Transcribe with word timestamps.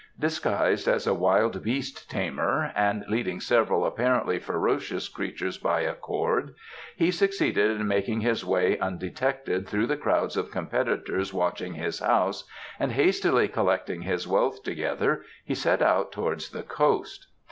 Disguised 0.19 0.87
as 0.87 1.05
a 1.05 1.13
wild 1.13 1.61
beast 1.61 2.09
tamer, 2.09 2.71
and 2.75 3.05
leading 3.07 3.39
several 3.39 3.85
apparently 3.85 4.39
ferocious 4.39 5.07
creatures 5.07 5.59
by 5.59 5.81
a 5.81 5.93
cord, 5.93 6.55
he 6.95 7.11
succeeded 7.11 7.79
in 7.79 7.87
making 7.87 8.21
his 8.21 8.43
way 8.43 8.79
undetected 8.79 9.67
through 9.69 9.85
the 9.85 9.95
crowds 9.97 10.35
of 10.37 10.49
competitors 10.49 11.35
watching 11.35 11.75
his 11.75 11.99
house, 11.99 12.45
and 12.79 12.93
hastily 12.93 13.47
collecting 13.47 14.01
his 14.01 14.27
wealth 14.27 14.63
together 14.63 15.21
he 15.45 15.53
set 15.53 15.83
out 15.83 16.11
towards 16.11 16.49
the 16.49 16.63
coast. 16.63 17.27